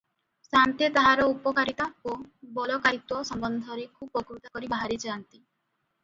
[0.45, 2.15] ସାଆନ୍ତେ ତାହାର ଉପକାରିତା ଓ
[2.55, 5.43] ବଳକାରିତ୍ୱ ସମ୍ବନ୍ଧରେ ଖୁବ୍ ବକୃତା କରି ବାହାରିଯାନ୍ତି